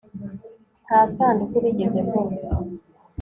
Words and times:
Nta 0.85 0.99
sanduku 1.13 1.55
nigeze 1.61 1.99
mbona 2.07 2.35